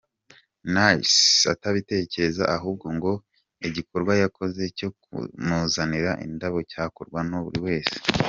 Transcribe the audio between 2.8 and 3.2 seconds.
ngo